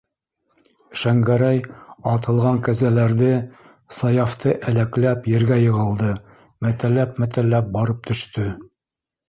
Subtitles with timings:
[1.01, 1.59] Шәңгәрәй
[2.11, 3.29] «атылған» кәзәләрҙе,
[3.99, 6.11] Саяфты әләкләп ергә йығылды,
[6.69, 8.51] мәтәлләп-мәтәлләп барып төштө.